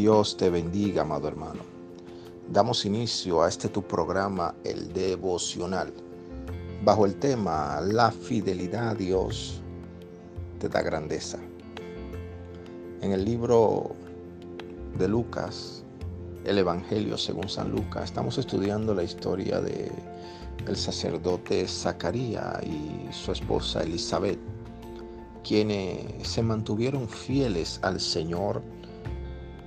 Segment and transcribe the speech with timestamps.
[0.00, 1.60] Dios te bendiga, amado hermano.
[2.50, 5.92] Damos inicio a este tu programa, el devocional,
[6.82, 9.60] bajo el tema La fidelidad a Dios
[10.58, 11.38] te da grandeza.
[13.02, 13.90] En el libro
[14.96, 15.84] de Lucas,
[16.46, 19.92] el Evangelio según San Lucas, estamos estudiando la historia de
[20.66, 24.38] el sacerdote Zacarías y su esposa Elizabeth,
[25.46, 28.62] quienes se mantuvieron fieles al Señor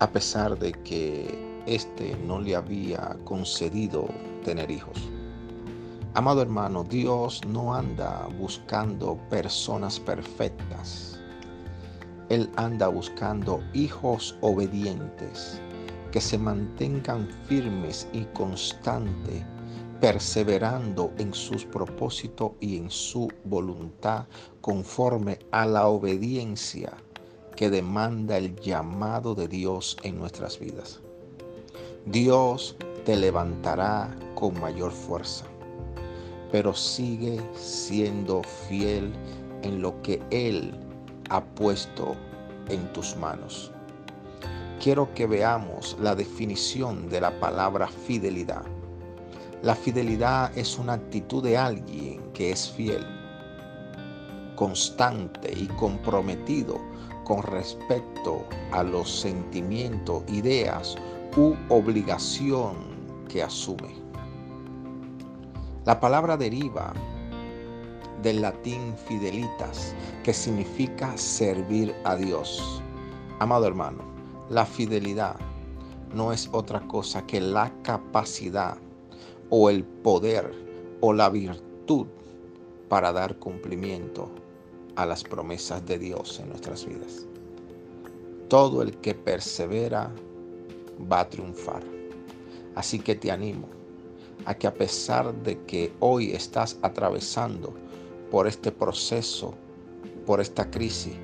[0.00, 4.08] a pesar de que éste no le había concedido
[4.44, 4.98] tener hijos.
[6.14, 11.18] Amado hermano, Dios no anda buscando personas perfectas.
[12.28, 15.60] Él anda buscando hijos obedientes
[16.10, 19.44] que se mantengan firmes y constantes,
[20.00, 24.26] perseverando en sus propósitos y en su voluntad
[24.60, 26.92] conforme a la obediencia
[27.56, 31.00] que demanda el llamado de Dios en nuestras vidas.
[32.04, 35.46] Dios te levantará con mayor fuerza,
[36.52, 39.12] pero sigue siendo fiel
[39.62, 40.78] en lo que Él
[41.30, 42.14] ha puesto
[42.68, 43.72] en tus manos.
[44.80, 48.62] Quiero que veamos la definición de la palabra fidelidad.
[49.62, 53.04] La fidelidad es una actitud de alguien que es fiel,
[54.54, 56.78] constante y comprometido
[57.26, 60.94] con respecto a los sentimientos, ideas
[61.36, 62.76] u obligación
[63.28, 63.96] que asume.
[65.84, 66.92] La palabra deriva
[68.22, 72.80] del latín fidelitas, que significa servir a Dios.
[73.40, 74.04] Amado hermano,
[74.48, 75.36] la fidelidad
[76.14, 78.76] no es otra cosa que la capacidad
[79.50, 80.52] o el poder
[81.00, 82.06] o la virtud
[82.88, 84.30] para dar cumplimiento
[84.96, 87.26] a las promesas de Dios en nuestras vidas.
[88.48, 90.12] Todo el que persevera
[91.10, 91.82] va a triunfar.
[92.74, 93.68] Así que te animo
[94.44, 97.74] a que a pesar de que hoy estás atravesando
[98.30, 99.54] por este proceso,
[100.24, 101.14] por esta crisis,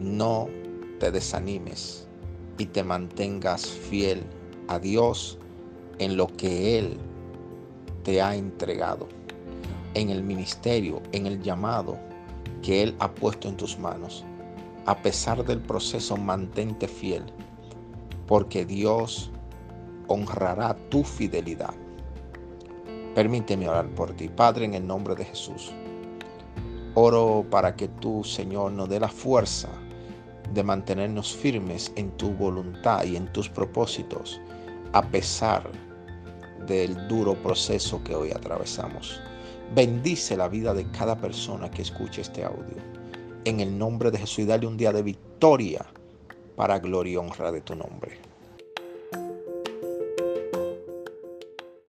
[0.00, 0.48] no
[0.98, 2.06] te desanimes
[2.58, 4.22] y te mantengas fiel
[4.68, 5.38] a Dios
[5.98, 6.96] en lo que Él
[8.02, 9.08] te ha entregado,
[9.94, 11.98] en el ministerio, en el llamado
[12.62, 14.24] que Él ha puesto en tus manos.
[14.86, 17.24] A pesar del proceso, mantente fiel,
[18.26, 19.30] porque Dios
[20.08, 21.74] honrará tu fidelidad.
[23.14, 25.72] Permíteme orar por ti, Padre, en el nombre de Jesús.
[26.94, 29.68] Oro para que tú, Señor, nos dé la fuerza
[30.52, 34.40] de mantenernos firmes en tu voluntad y en tus propósitos,
[34.92, 35.68] a pesar
[36.66, 39.20] del duro proceso que hoy atravesamos.
[39.74, 42.76] Bendice la vida de cada persona que escuche este audio.
[43.44, 45.84] En el nombre de Jesús y dale un día de victoria
[46.56, 48.25] para gloria y honra de tu nombre.